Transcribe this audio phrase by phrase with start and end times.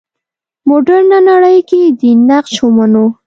[0.67, 3.05] مډرنه نړۍ کې دین نقش ومنو.